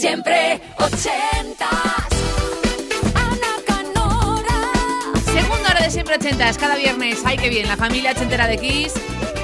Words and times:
Siempre 0.00 0.58
ochentas. 0.78 1.68
Ana 3.14 3.52
Canora. 3.66 5.20
Segunda 5.26 5.68
hora 5.68 5.82
de 5.82 5.90
siempre 5.90 6.16
ochentas, 6.16 6.56
cada 6.56 6.76
viernes. 6.76 7.20
Ay, 7.26 7.36
qué 7.36 7.50
bien, 7.50 7.68
la 7.68 7.76
familia 7.76 8.12
ochentera 8.12 8.46
de 8.46 8.56
Kiss. 8.56 8.94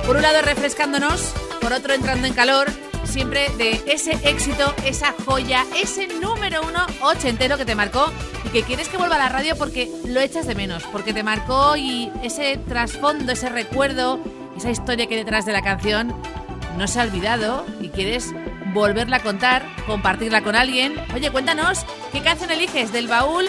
Por 0.06 0.16
un 0.16 0.22
lado 0.22 0.40
refrescándonos, 0.40 1.34
por 1.60 1.74
otro 1.74 1.92
entrando 1.92 2.26
en 2.26 2.32
calor. 2.32 2.68
Siempre 3.04 3.50
de 3.58 3.82
ese 3.86 4.12
éxito, 4.22 4.74
esa 4.86 5.14
joya, 5.26 5.66
ese 5.76 6.06
número 6.06 6.62
uno 6.66 6.86
ochentero 7.02 7.58
que 7.58 7.66
te 7.66 7.74
marcó 7.74 8.10
y 8.46 8.48
que 8.48 8.62
quieres 8.62 8.88
que 8.88 8.96
vuelva 8.96 9.16
a 9.16 9.18
la 9.18 9.28
radio 9.28 9.56
porque 9.56 9.90
lo 10.06 10.20
echas 10.20 10.46
de 10.46 10.54
menos, 10.54 10.84
porque 10.84 11.12
te 11.12 11.22
marcó 11.22 11.76
y 11.76 12.10
ese 12.22 12.56
trasfondo, 12.66 13.32
ese 13.32 13.50
recuerdo, 13.50 14.20
esa 14.56 14.70
historia 14.70 15.06
que 15.06 15.16
hay 15.16 15.20
detrás 15.20 15.44
de 15.44 15.52
la 15.52 15.60
canción 15.60 16.16
no 16.78 16.88
se 16.88 16.98
ha 16.98 17.02
olvidado 17.02 17.66
y 17.78 17.90
quieres 17.90 18.32
volverla 18.76 19.16
a 19.16 19.22
contar, 19.22 19.66
compartirla 19.86 20.42
con 20.42 20.54
alguien. 20.54 20.94
Oye, 21.14 21.30
cuéntanos 21.30 21.84
qué 22.12 22.20
canción 22.20 22.50
eliges 22.50 22.92
del 22.92 23.08
baúl 23.08 23.48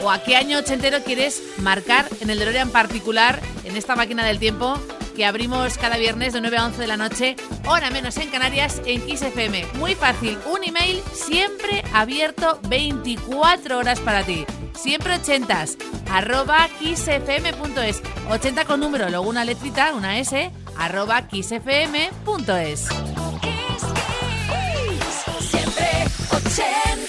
o 0.00 0.10
a 0.10 0.22
qué 0.22 0.36
año 0.36 0.58
ochentero 0.58 1.02
quieres 1.02 1.42
marcar 1.58 2.06
en 2.20 2.30
el 2.30 2.38
DeLorean 2.38 2.70
particular, 2.70 3.40
en 3.64 3.76
esta 3.76 3.96
máquina 3.96 4.24
del 4.24 4.38
tiempo 4.38 4.78
que 5.16 5.26
abrimos 5.26 5.76
cada 5.78 5.96
viernes 5.96 6.32
de 6.32 6.40
9 6.40 6.56
a 6.58 6.66
11 6.66 6.80
de 6.80 6.86
la 6.86 6.96
noche, 6.96 7.34
hora 7.66 7.90
menos 7.90 8.16
en 8.18 8.30
Canarias, 8.30 8.80
en 8.86 9.04
Kiss 9.04 9.22
FM. 9.22 9.66
Muy 9.74 9.96
fácil, 9.96 10.38
un 10.46 10.62
email 10.62 11.02
siempre 11.12 11.82
abierto 11.92 12.60
24 12.68 13.78
horas 13.78 13.98
para 13.98 14.22
ti. 14.22 14.46
Siempre 14.76 15.16
ochentas, 15.16 15.76
arroba 16.08 16.68
kissfm.es. 16.78 18.00
80 18.30 18.64
con 18.64 18.78
número, 18.78 19.08
luego 19.08 19.28
una 19.28 19.44
letrita, 19.44 19.92
una 19.92 20.20
S, 20.20 20.52
arroba 20.76 21.26
kissfm.es. 21.26 22.88
ochentas. 26.60 27.07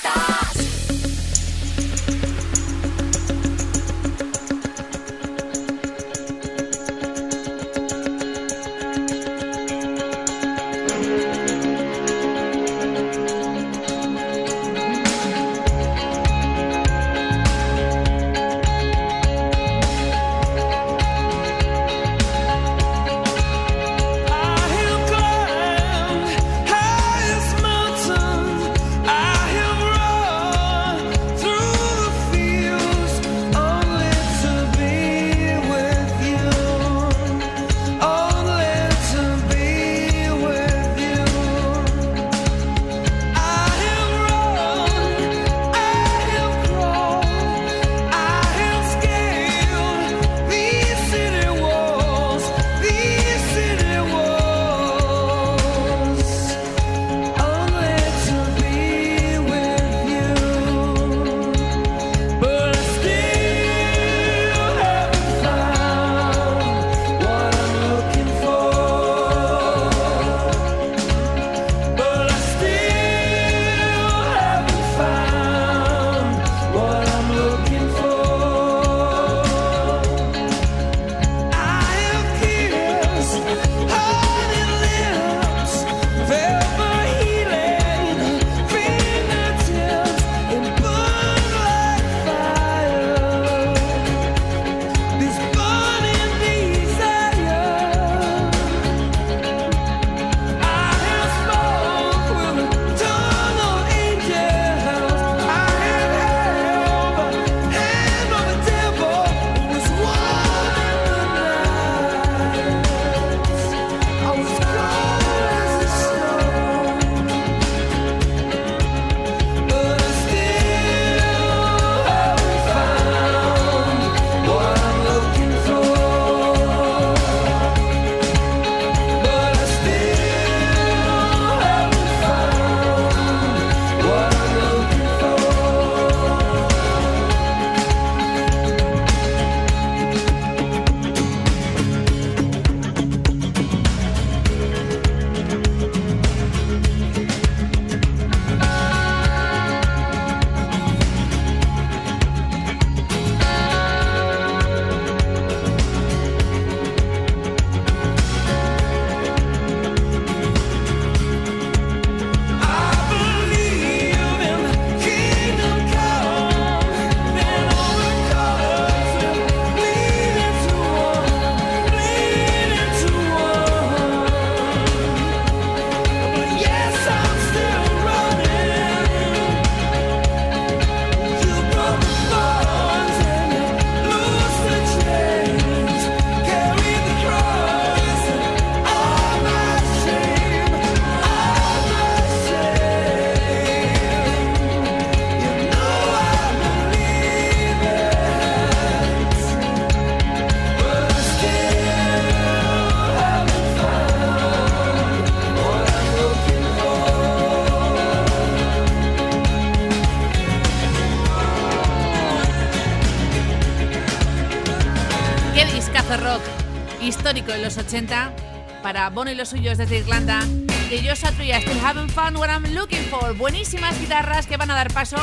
los 217.70 217.78
80 217.78 218.34
para 218.82 219.12
Bono 219.12 219.30
y 219.30 219.36
los 219.36 219.50
suyos 219.50 219.78
desde 219.78 220.00
Irlanda. 220.00 220.44
Y 220.90 221.04
yo 221.04 221.16
Satria, 221.16 221.62
Still 221.62 221.80
Haven't 221.86 222.10
Found 222.10 222.38
What 222.38 222.50
I'm 222.50 222.74
Looking 222.74 223.04
For. 223.12 223.38
Buenísimas 223.38 224.00
guitarras 224.02 224.48
que 224.48 224.58
van 224.58 224.72
a 224.72 224.74
dar 224.74 224.92
paso. 224.92 225.18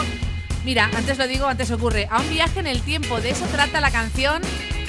Mira, 0.64 0.88
antes 0.94 1.18
lo 1.18 1.26
digo, 1.26 1.46
antes 1.46 1.72
ocurre. 1.72 2.06
A 2.08 2.20
un 2.20 2.30
viaje 2.30 2.60
en 2.60 2.68
el 2.68 2.82
tiempo. 2.82 3.20
De 3.20 3.30
eso 3.30 3.44
trata 3.46 3.80
la 3.80 3.90
canción 3.90 4.42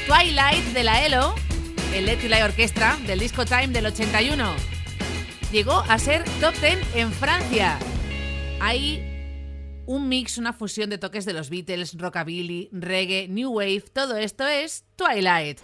Twilight 0.06 0.66
de 0.66 0.84
la 0.84 1.04
ELO, 1.04 1.34
el 1.96 2.06
Let 2.06 2.30
Light 2.30 2.44
Orquestra, 2.44 2.96
del 3.08 3.18
disco 3.18 3.44
Time 3.44 3.70
del 3.70 3.88
81. 3.88 4.54
Llegó 5.52 5.84
a 5.90 5.98
ser 5.98 6.26
top 6.40 6.54
10 6.62 6.78
en 6.94 7.12
Francia. 7.12 7.80
Hay 8.60 9.04
un 9.88 10.08
mix, 10.08 10.38
una 10.38 10.54
fusión 10.54 10.92
de 10.92 11.00
toques 11.00 11.26
de 11.26 11.34
los 11.34 11.50
Beatles, 11.50 11.98
rockabilly, 11.98 12.70
reggae, 12.72 13.28
new 13.28 13.50
wave. 13.52 13.86
Todo 13.92 14.16
esto 14.16 14.46
es 14.46 14.86
Twilight. 14.96 15.60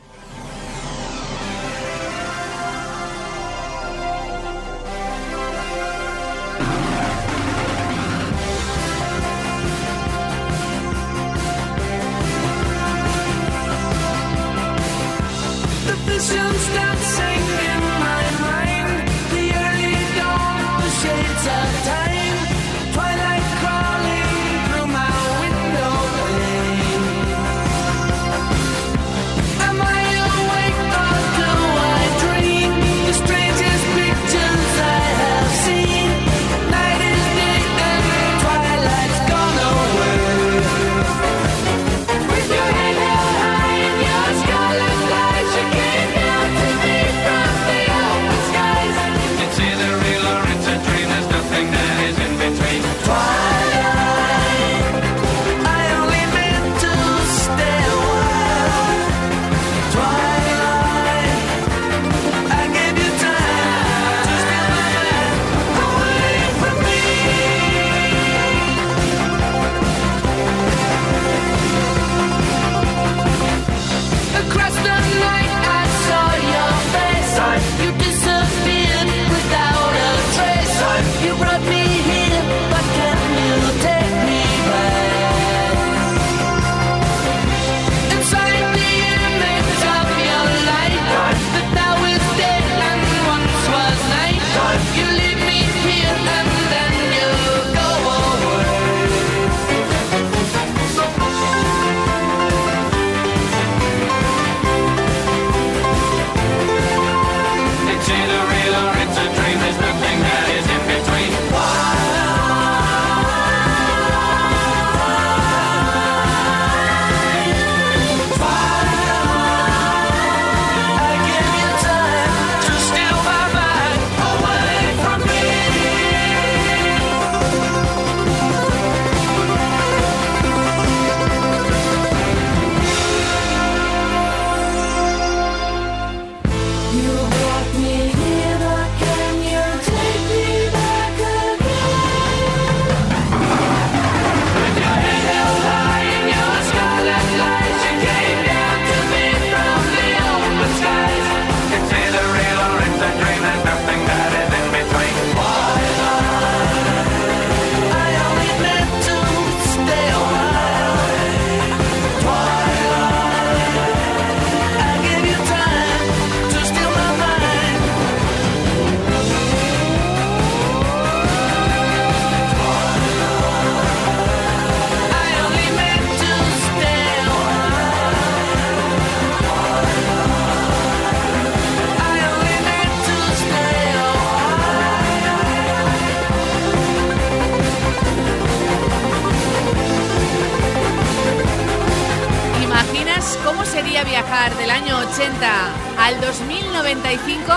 ¿Cómo 193.44 193.66
sería 193.66 194.06
viajar 194.06 194.56
del 194.56 194.70
año 194.70 194.98
80 195.00 195.98
al 195.98 196.22
2095? 196.22 197.54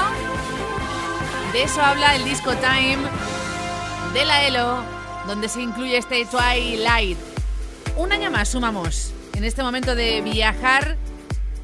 De 1.52 1.62
eso 1.62 1.80
habla 1.80 2.16
el 2.16 2.24
disco 2.24 2.52
Time 2.56 2.98
de 4.12 4.24
la 4.24 4.46
ELO, 4.46 4.82
donde 5.28 5.48
se 5.48 5.62
incluye 5.62 5.96
este 5.96 6.26
Twilight. 6.26 7.16
Un 7.96 8.12
año 8.12 8.32
más 8.32 8.48
sumamos 8.48 9.12
en 9.34 9.44
este 9.44 9.62
momento 9.62 9.94
de 9.94 10.22
viajar 10.22 10.96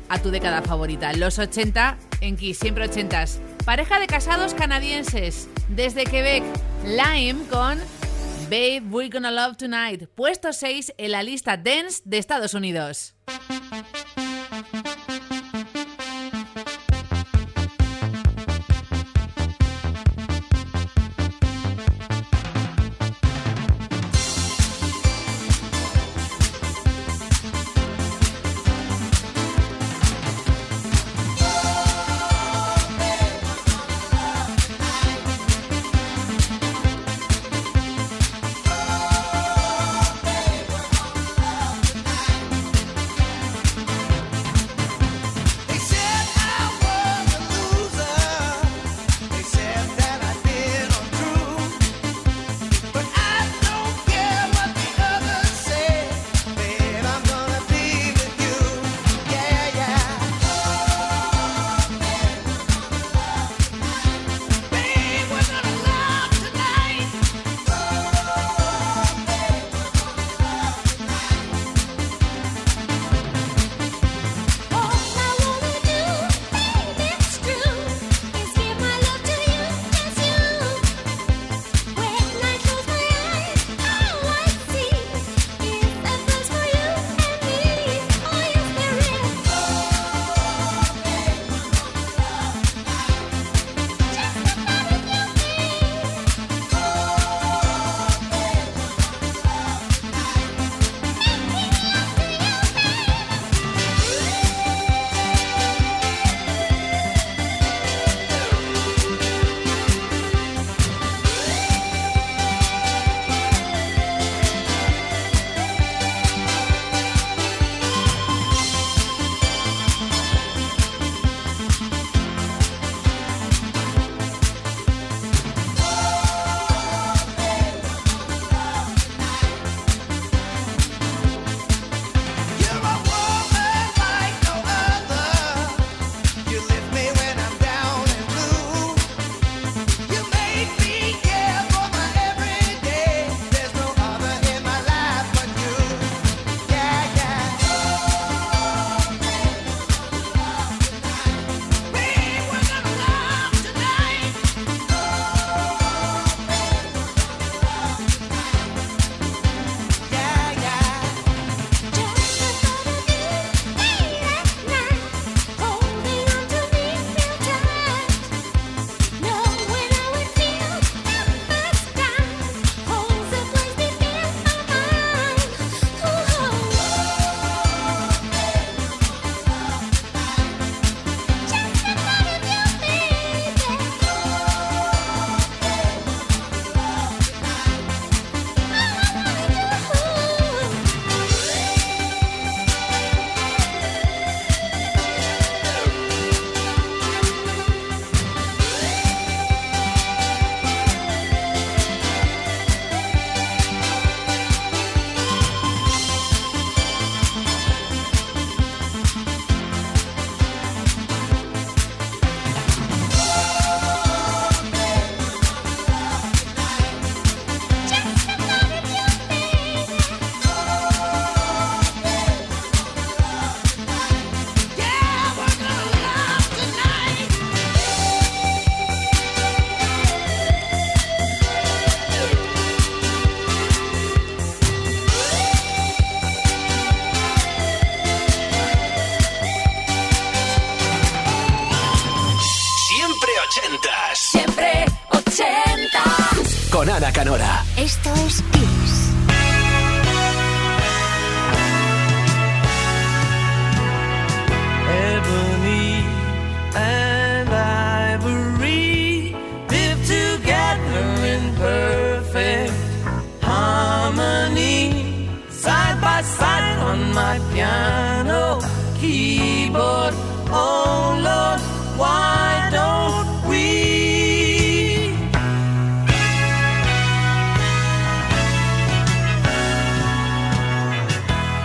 a 0.09 0.21
tu 0.21 0.31
década 0.31 0.63
favorita, 0.63 1.13
los 1.15 1.41
80 1.41 1.99
en 2.21 2.37
Kiss, 2.37 2.59
siempre 2.59 2.89
80s. 2.89 3.41
Pareja 3.65 3.99
de 3.99 4.07
casados 4.07 4.55
canadienses 4.55 5.49
desde 5.69 6.05
Quebec, 6.05 6.45
Lime 6.85 7.43
con 7.51 7.79
Babe, 8.45 8.83
We're 8.89 9.11
Gonna 9.11 9.33
Love 9.33 9.57
Tonight, 9.57 10.09
puesto 10.15 10.53
6 10.53 10.95
en 10.97 11.11
la 11.11 11.25
lista 11.25 11.57
Dance 11.57 12.03
de 12.05 12.19
Estados 12.19 12.55
Unidos. 12.55 13.15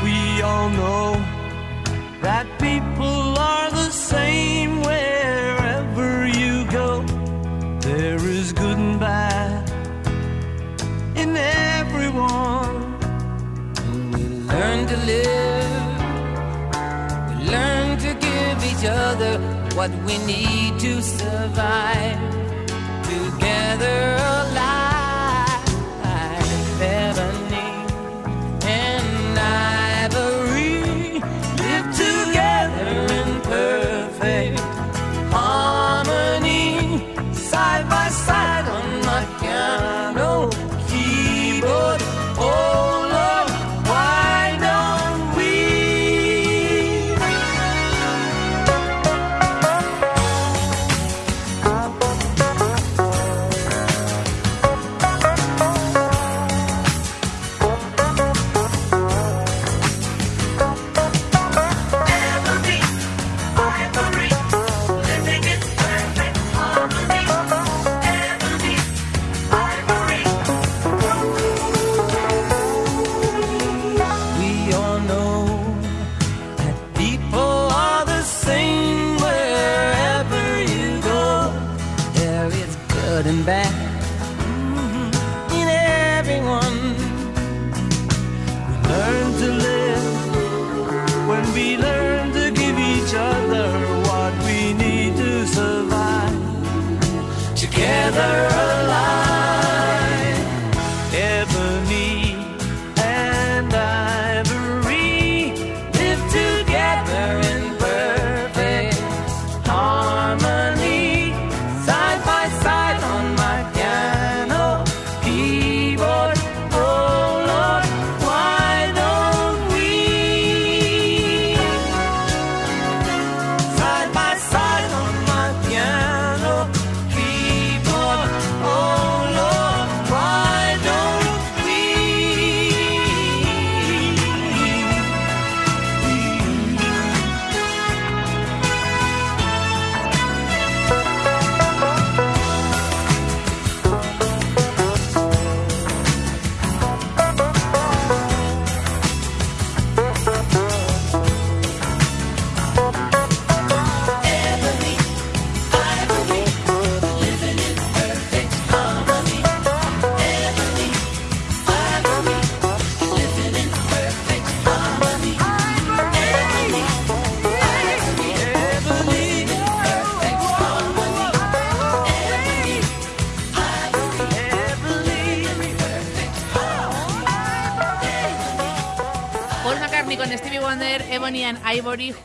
We 0.08 0.42
all 0.42 0.70
know 0.70 1.10
that 2.22 2.46
people 2.60 3.38
are 3.54 3.70
the 3.72 3.90
same 3.92 4.82
wherever 4.82 6.26
you 6.26 6.54
go. 6.80 6.90
There 7.82 8.22
is 8.38 8.54
good 8.54 8.78
and 8.78 8.98
bad 9.02 9.70
in 11.22 11.36
everyone. 11.36 12.78
And 13.84 14.14
we 14.14 14.24
learn 14.54 14.80
to 14.94 14.98
live, 15.14 15.88
we 17.30 17.36
learn 17.56 17.90
to 18.06 18.12
give 18.28 18.58
each 18.72 18.86
other 18.86 19.34
what 19.76 19.92
we 20.08 20.16
need 20.34 20.80
to 20.86 21.02
survive. 21.02 22.20
Together 23.12 24.00
alive, 24.38 24.87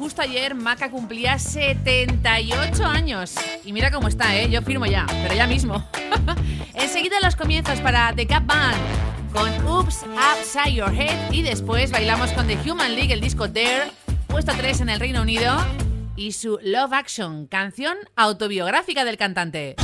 Justo 0.03 0.21
ayer 0.21 0.57
Maca 0.57 0.91
cumplía 0.91 1.39
78 1.39 2.85
años. 2.85 3.37
Y 3.65 3.73
mira 3.73 3.93
cómo 3.93 4.09
está, 4.09 4.37
¿eh? 4.37 4.51
Yo 4.51 4.61
firmo 4.61 4.85
ya, 4.85 5.07
pero 5.07 5.33
ya 5.33 5.47
mismo. 5.47 5.89
Enseguida 6.75 7.21
los 7.23 7.37
comienzos 7.37 7.81
para 7.81 8.13
The 8.13 8.27
Cap 8.27 8.45
Band 8.45 8.77
con 9.33 9.65
Oops 9.65 10.03
Upside 10.03 10.75
Your 10.75 10.93
Head. 10.93 11.31
Y 11.31 11.43
después 11.43 11.93
bailamos 11.93 12.33
con 12.33 12.49
The 12.49 12.59
Human 12.69 12.97
League, 12.97 13.13
el 13.13 13.21
disco 13.21 13.47
Dare, 13.47 13.93
puesto 14.27 14.51
3 14.57 14.81
en 14.81 14.89
el 14.89 14.99
Reino 14.99 15.23
Unido. 15.23 15.57
Y 16.17 16.33
su 16.33 16.59
Love 16.65 16.95
Action, 16.95 17.47
canción 17.47 17.97
autobiográfica 18.17 19.05
del 19.05 19.17
cantante. 19.17 19.77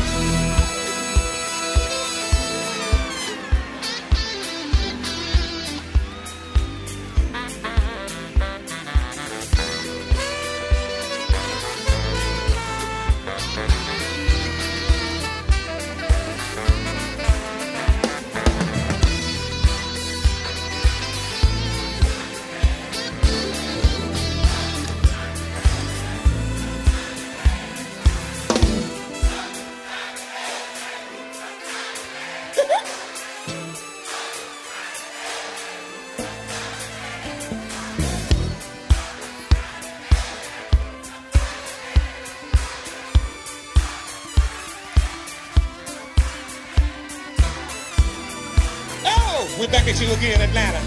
We're 49.59 49.67
back 49.69 49.89
at 49.89 50.01
you 50.01 50.07
again, 50.13 50.41
Atlanta. 50.41 50.79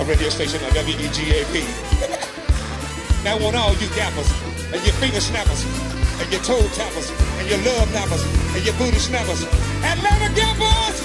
A 0.00 0.04
radio 0.08 0.30
station 0.30 0.62
on 0.64 0.70
WEGAP. 0.72 1.60
now, 3.24 3.36
want 3.38 3.54
all 3.56 3.74
you 3.74 3.88
gappers 3.94 4.32
and 4.72 4.80
your 4.82 4.94
finger 4.96 5.20
snappers 5.20 5.64
and 6.20 6.32
your 6.32 6.40
toe 6.42 6.60
tappers, 6.74 7.10
and 7.38 7.48
your 7.48 7.58
love 7.58 7.88
nappers, 7.88 8.22
and 8.54 8.64
your 8.64 8.74
booty 8.74 8.98
snappers. 8.98 9.44
Atlanta 9.82 10.28
gappers, 10.34 10.96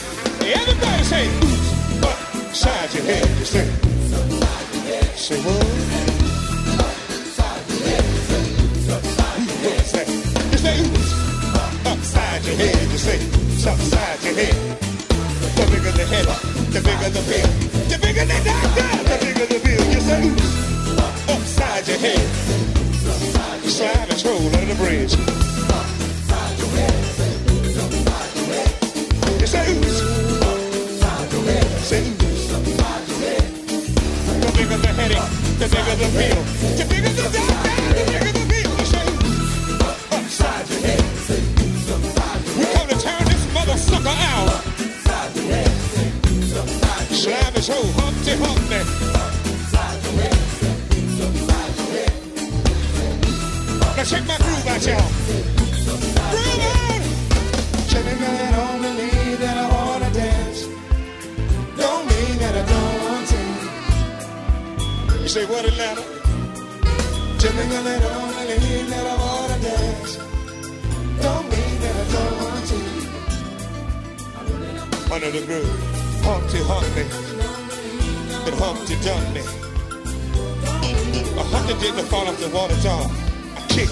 everybody 0.43 1.03
say, 1.03 1.27
oops, 1.39 2.03
upside 2.03 2.93
your 2.93 3.03
head, 3.03 3.27
you 3.39 3.45
say. 3.45 3.65
Say 5.15 5.41
what? 5.41 5.65
You 9.63 9.81
say, 9.81 10.05
you 10.51 10.57
say, 10.57 10.77
upside 11.85 12.45
your 12.45 12.55
head, 12.55 12.91
you 12.91 12.97
say, 12.97 13.44
upside 13.67 14.23
your 14.23 14.33
head. 14.35 14.55
The 15.55 15.65
bigger 15.71 15.91
the 15.91 16.05
head, 16.05 16.25
the 16.71 16.81
bigger 16.81 17.09
the 17.09 17.21
bill. 17.25 17.49
The 17.89 17.97
bigger 17.97 18.25
the 18.25 18.37
doctor, 18.45 18.83
the 19.09 19.17
bigger 19.25 19.45
the 19.45 19.59
bill. 19.65 19.83
You 19.93 20.01
say, 20.01 20.21
upside 21.33 21.87
your 21.87 21.97
head. 21.97 22.27
Slide 23.65 24.09
and 24.09 24.19
under 24.53 24.65
the 24.65 24.75
bridge. 24.75 25.15
You. 25.15 25.25
The 34.41 34.51
bigger 34.57 34.77
the. 34.77 34.95
The 35.57 35.67
bigger 35.67 35.95
the 35.95 36.07
doctor, 36.15 36.35
the 36.77 36.85
bigger 36.85 37.09
the 38.31 38.44
Check 54.85 54.93
it 58.05 58.21
out, 58.21 58.37
I 58.39 58.51
don't 58.55 58.81
believe 58.83 59.39
that 59.39 59.57
I 59.57 59.65
wanna 59.73 60.09
dance. 60.13 60.59
Don't 61.75 62.05
mean 62.05 62.37
that 62.37 62.53
I 62.53 62.63
don't 62.69 62.99
want 63.05 63.25
to. 63.33 63.41
You 65.23 65.27
say 65.27 65.45
what, 65.47 65.65
Atlanta? 65.65 66.03
That 67.39 67.53
I 67.55 67.99
don't 67.99 68.33
believe 68.37 68.87
that 68.91 69.05
I 69.07 69.15
wanna 69.25 69.57
dance. 69.59 70.11
Don't 71.19 71.45
mean 71.49 71.75
that 71.81 71.95
I 71.95 72.05
don't 72.13 72.35
want 72.43 72.65
to. 72.69 72.79
Under 75.15 75.31
the 75.31 75.41
groove, 75.47 75.79
Humpty 76.21 76.59
Humpty, 76.61 77.05
and 78.45 78.55
Humpty 78.61 78.95
Dumpty. 79.01 79.43
A 81.39 81.43
Humpty 81.43 81.73
didn't 81.79 82.05
fall 82.05 82.27
off 82.27 82.37
the 82.39 82.49
water 82.49 82.77
jar. 82.81 83.09
This 83.75 83.91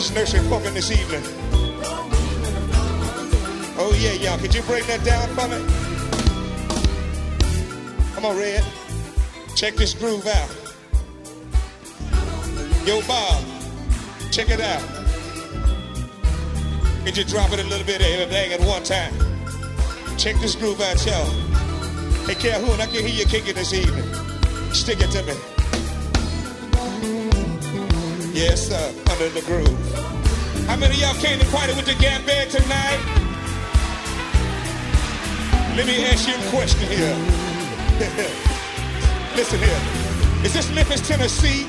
is 0.00 0.10
nursery 0.14 0.40
fucking 0.48 0.72
this 0.72 0.90
evening. 0.90 1.22
Oh 3.76 3.94
yeah, 4.00 4.12
y'all. 4.12 4.38
Could 4.38 4.54
you 4.54 4.62
break 4.62 4.86
that 4.86 5.04
down 5.04 5.28
for 5.36 5.48
me? 5.48 5.58
Come 8.14 8.24
on, 8.24 8.38
Red. 8.38 8.64
Check 9.54 9.74
this 9.74 9.92
groove 9.92 10.26
out. 10.26 10.48
Yo, 12.86 13.02
Bob. 13.06 13.44
Check 14.32 14.48
it 14.48 14.62
out. 14.62 14.82
Could 17.04 17.18
you 17.18 17.24
drop 17.24 17.52
it 17.52 17.60
a 17.60 17.64
little 17.64 17.84
bit 17.86 18.00
of 18.00 18.06
everything 18.06 18.52
at 18.54 18.60
one 18.60 18.82
time? 18.82 19.12
Check 20.16 20.36
this 20.36 20.54
groove 20.54 20.80
out, 20.80 21.04
y'all. 21.04 21.26
Hey, 22.24 22.34
Calhoun, 22.34 22.80
I 22.80 22.86
can 22.86 23.04
hear 23.06 23.14
you 23.14 23.26
kicking 23.26 23.56
this 23.56 23.74
evening. 23.74 24.10
Stick 24.72 25.00
it 25.00 25.10
to 25.10 25.22
me. 25.24 25.49
Yes, 28.40 28.68
sir. 28.68 28.94
Under 29.10 29.28
the 29.28 29.42
groove. 29.42 29.68
How 30.66 30.74
many 30.74 30.94
of 30.94 31.00
y'all 31.00 31.14
came 31.20 31.38
to 31.38 31.44
party 31.48 31.74
with 31.74 31.84
the 31.84 31.94
Gap 32.00 32.24
Band 32.24 32.50
tonight? 32.50 32.98
Let 35.76 35.86
me 35.86 36.06
ask 36.06 36.26
you 36.26 36.32
a 36.32 36.48
question 36.48 36.88
here. 36.88 37.14
Listen 39.36 39.58
here. 39.58 39.80
Is 40.42 40.54
this 40.54 40.74
Memphis, 40.74 41.06
Tennessee? 41.06 41.66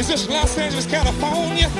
Is 0.00 0.08
this 0.08 0.28
Los 0.28 0.58
Angeles, 0.58 0.86
California? 0.86 1.70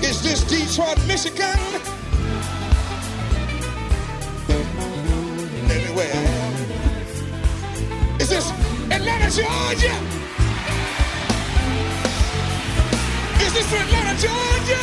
Is 0.00 0.22
this 0.22 0.44
Detroit, 0.44 1.04
Michigan? 1.08 1.93
Atlanta, 9.24 9.42
Georgia? 9.42 9.94
Is 13.40 13.52
this 13.54 13.72
Atlanta, 13.72 14.14
Georgia? 14.20 14.82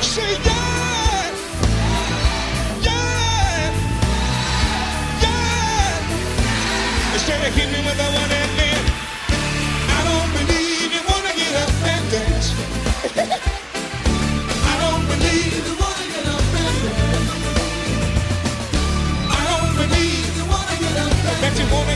Say 0.00 0.32
yeah, 0.44 1.30
yeah, 2.80 3.72
yeah. 5.20 7.12
Instead 7.12 7.48
of 7.48 7.54
hitting 7.54 7.84
with 7.84 7.96
the 7.98 8.04
one 8.04 8.43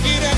you 0.08 0.37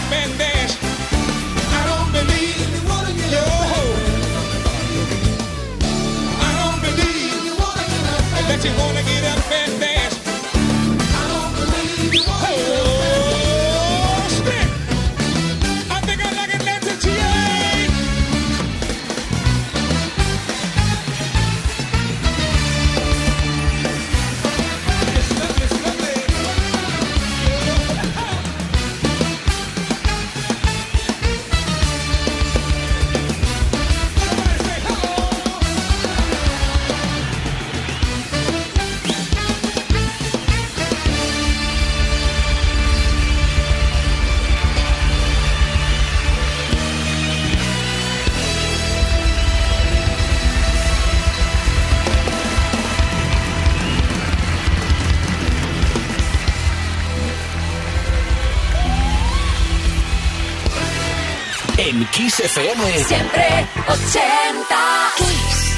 Kiss 62.20 62.38
FM 62.38 63.02
Siempre 63.04 63.66
ochenta. 63.88 65.10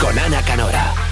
con 0.00 0.18
Ana 0.18 0.42
Canora. 0.42 1.11